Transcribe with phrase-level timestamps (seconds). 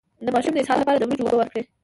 [0.25, 1.63] د ماشوم د اسهال لپاره د وریجو اوبه ورکړئ